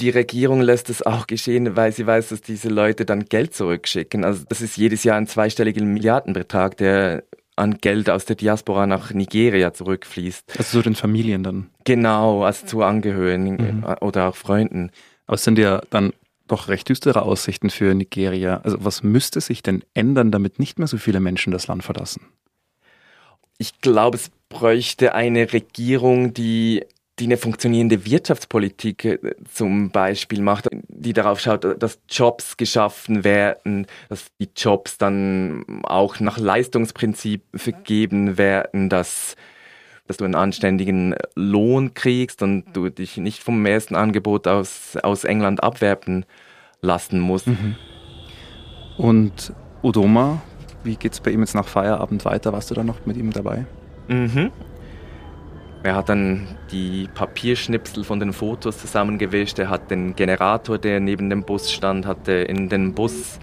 die 0.00 0.10
Regierung 0.10 0.60
lässt 0.60 0.90
es 0.90 1.04
auch 1.06 1.28
geschehen, 1.28 1.76
weil 1.76 1.92
sie 1.92 2.06
weiß, 2.06 2.30
dass 2.30 2.40
diese 2.40 2.68
Leute 2.68 3.04
dann 3.04 3.24
Geld 3.26 3.54
zurückschicken. 3.54 4.24
Also 4.24 4.44
das 4.48 4.60
ist 4.62 4.76
jedes 4.76 5.04
Jahr 5.04 5.16
ein 5.16 5.28
zweistelliger 5.28 5.82
Milliardenbetrag, 5.82 6.76
der 6.76 7.22
an 7.58 7.78
Geld 7.78 8.08
aus 8.08 8.24
der 8.24 8.36
Diaspora 8.36 8.86
nach 8.86 9.12
Nigeria 9.12 9.72
zurückfließt. 9.72 10.54
Also 10.56 10.78
zu 10.78 10.82
den 10.82 10.94
Familien 10.94 11.42
dann? 11.42 11.70
Genau, 11.84 12.44
also 12.44 12.66
zu 12.66 12.82
Angehörigen 12.82 13.80
mhm. 13.80 13.84
Äh, 13.84 13.96
oder 14.00 14.28
auch 14.28 14.36
Freunden. 14.36 14.90
Aber 15.26 15.34
es 15.34 15.44
sind 15.44 15.58
ja 15.58 15.82
dann 15.90 16.12
doch 16.46 16.68
recht 16.68 16.88
düstere 16.88 17.22
Aussichten 17.22 17.70
für 17.70 17.94
Nigeria. 17.94 18.60
Also 18.64 18.78
was 18.80 19.02
müsste 19.02 19.40
sich 19.40 19.62
denn 19.62 19.84
ändern, 19.94 20.30
damit 20.30 20.58
nicht 20.58 20.78
mehr 20.78 20.88
so 20.88 20.96
viele 20.96 21.20
Menschen 21.20 21.52
das 21.52 21.66
Land 21.66 21.84
verlassen? 21.84 22.22
Ich 23.58 23.80
glaube, 23.80 24.16
es 24.16 24.30
bräuchte 24.48 25.14
eine 25.14 25.52
Regierung, 25.52 26.32
die 26.32 26.84
die 27.18 27.24
eine 27.24 27.36
funktionierende 27.36 28.04
Wirtschaftspolitik 28.04 29.04
äh, 29.04 29.18
zum 29.52 29.90
Beispiel 29.90 30.40
macht, 30.40 30.68
die 30.88 31.12
darauf 31.12 31.40
schaut, 31.40 31.82
dass 31.82 31.98
Jobs 32.08 32.56
geschaffen 32.56 33.24
werden, 33.24 33.86
dass 34.08 34.26
die 34.40 34.48
Jobs 34.56 34.98
dann 34.98 35.82
auch 35.84 36.20
nach 36.20 36.38
Leistungsprinzip 36.38 37.42
vergeben 37.54 38.38
werden, 38.38 38.88
dass, 38.88 39.36
dass 40.06 40.18
du 40.18 40.24
einen 40.24 40.34
anständigen 40.34 41.14
Lohn 41.34 41.94
kriegst 41.94 42.42
und 42.42 42.64
du 42.72 42.88
dich 42.88 43.16
nicht 43.16 43.42
vom 43.42 43.64
ersten 43.66 43.94
Angebot 43.94 44.46
aus, 44.46 44.96
aus 45.02 45.24
England 45.24 45.62
abwerben 45.62 46.24
lassen 46.80 47.20
musst. 47.20 47.48
Mhm. 47.48 47.76
Und 48.96 49.52
Udoma, 49.82 50.42
wie 50.84 50.96
geht 50.96 51.12
es 51.12 51.20
bei 51.20 51.30
ihm 51.30 51.40
jetzt 51.40 51.54
nach 51.54 51.68
Feierabend 51.68 52.24
weiter? 52.24 52.52
Warst 52.52 52.70
du 52.70 52.74
da 52.74 52.84
noch 52.84 53.06
mit 53.06 53.16
ihm 53.16 53.32
dabei? 53.32 53.66
Mhm. 54.08 54.50
Er 55.82 55.94
hat 55.94 56.08
dann 56.08 56.46
die 56.70 57.08
Papierschnipsel 57.14 58.04
von 58.04 58.18
den 58.18 58.32
Fotos 58.32 58.78
zusammengewischt. 58.78 59.58
Er 59.58 59.70
hat 59.70 59.90
den 59.90 60.16
Generator, 60.16 60.78
der 60.78 61.00
neben 61.00 61.30
dem 61.30 61.44
Bus 61.44 61.72
stand, 61.72 62.04
hat 62.04 62.26
in 62.28 62.68
den 62.68 62.94
Bus 62.94 63.38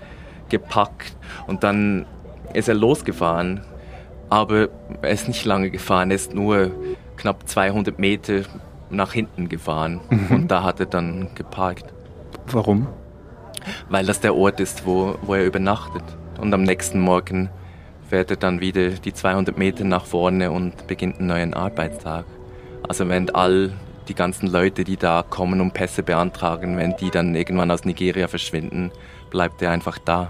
gepackt 0.49 1.15
und 1.47 1.63
dann 1.63 2.05
ist 2.53 2.67
er 2.67 2.75
losgefahren 2.75 3.61
Aber 4.29 4.69
er 5.01 5.09
ist 5.09 5.27
nicht 5.27 5.45
lange 5.45 5.69
gefahren, 5.69 6.11
er 6.11 6.15
ist 6.15 6.33
nur 6.33 6.71
knapp 7.17 7.47
200 7.47 7.99
Meter 7.99 8.41
nach 8.89 9.13
hinten 9.13 9.49
gefahren 9.49 10.01
mhm. 10.09 10.35
und 10.35 10.47
da 10.49 10.63
hat 10.63 10.79
er 10.79 10.85
dann 10.85 11.29
geparkt. 11.35 11.85
Warum? 12.47 12.87
Weil 13.89 14.05
das 14.05 14.19
der 14.19 14.35
Ort 14.35 14.59
ist, 14.59 14.85
wo, 14.85 15.15
wo 15.21 15.33
er 15.33 15.45
übernachtet. 15.45 16.03
Und 16.39 16.53
am 16.53 16.63
nächsten 16.63 16.99
Morgen 16.99 17.49
fährt 18.09 18.31
er 18.31 18.37
dann 18.37 18.61
wieder 18.61 18.89
die 18.89 19.13
200 19.13 19.57
Meter 19.57 19.83
nach 19.83 20.05
vorne 20.05 20.51
und 20.51 20.87
beginnt 20.87 21.19
einen 21.19 21.27
neuen 21.27 21.53
Arbeitstag. 21.53 22.25
Also 22.87 23.07
wenn 23.09 23.29
all 23.31 23.73
die 24.07 24.13
ganzen 24.13 24.47
Leute, 24.47 24.83
die 24.83 24.97
da 24.97 25.23
kommen 25.27 25.61
und 25.61 25.73
Pässe 25.73 26.03
beantragen, 26.03 26.77
wenn 26.77 26.95
die 26.97 27.09
dann 27.09 27.35
irgendwann 27.35 27.71
aus 27.71 27.85
Nigeria 27.85 28.27
verschwinden, 28.27 28.91
bleibt 29.31 29.61
er 29.61 29.71
einfach 29.71 29.97
da. 29.97 30.29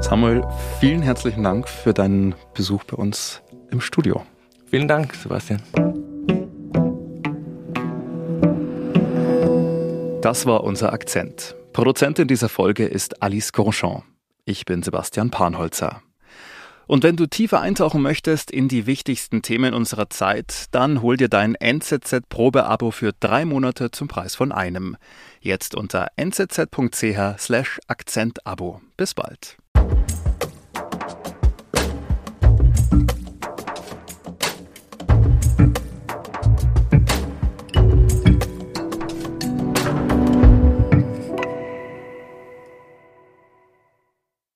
Samuel, 0.00 0.42
vielen 0.80 1.02
herzlichen 1.02 1.44
Dank 1.44 1.68
für 1.68 1.94
deinen 1.94 2.34
Besuch 2.54 2.82
bei 2.84 2.96
uns 2.96 3.42
im 3.70 3.80
Studio. 3.80 4.22
Vielen 4.68 4.88
Dank, 4.88 5.14
Sebastian. 5.14 5.60
Das 10.30 10.46
war 10.46 10.62
unser 10.62 10.92
Akzent. 10.92 11.56
Produzentin 11.72 12.28
dieser 12.28 12.48
Folge 12.48 12.86
ist 12.86 13.20
Alice 13.20 13.52
Grandchamp. 13.52 14.04
Ich 14.44 14.64
bin 14.64 14.80
Sebastian 14.84 15.32
Panholzer. 15.32 16.02
Und 16.86 17.02
wenn 17.02 17.16
du 17.16 17.26
tiefer 17.26 17.60
eintauchen 17.60 18.00
möchtest 18.00 18.52
in 18.52 18.68
die 18.68 18.86
wichtigsten 18.86 19.42
Themen 19.42 19.74
unserer 19.74 20.08
Zeit, 20.08 20.66
dann 20.70 21.02
hol 21.02 21.16
dir 21.16 21.28
dein 21.28 21.56
NZZ-Probeabo 21.56 22.92
für 22.92 23.10
drei 23.18 23.44
Monate 23.44 23.90
zum 23.90 24.06
Preis 24.06 24.36
von 24.36 24.52
einem. 24.52 24.96
Jetzt 25.40 25.74
unter 25.74 26.06
nzz.ch 26.16 27.36
slash 27.36 27.80
Akzentabo. 27.88 28.82
Bis 28.96 29.14
bald. 29.14 29.59